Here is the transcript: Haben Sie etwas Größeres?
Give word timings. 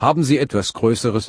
Haben 0.00 0.24
Sie 0.24 0.38
etwas 0.38 0.72
Größeres? 0.72 1.28